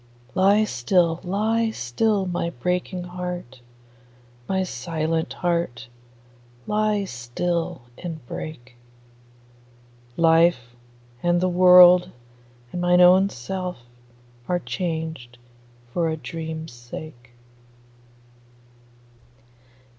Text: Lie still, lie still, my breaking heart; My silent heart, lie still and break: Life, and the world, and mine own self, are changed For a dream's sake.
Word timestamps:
Lie 0.33 0.63
still, 0.63 1.19
lie 1.23 1.69
still, 1.69 2.25
my 2.25 2.49
breaking 2.49 3.03
heart; 3.03 3.61
My 4.49 4.63
silent 4.63 5.33
heart, 5.33 5.89
lie 6.65 7.03
still 7.05 7.83
and 7.99 8.25
break: 8.25 8.77
Life, 10.17 10.75
and 11.21 11.39
the 11.39 11.47
world, 11.47 12.09
and 12.71 12.81
mine 12.81 12.99
own 13.01 13.29
self, 13.29 13.77
are 14.47 14.57
changed 14.57 15.37
For 15.93 16.09
a 16.09 16.17
dream's 16.17 16.71
sake. 16.73 17.33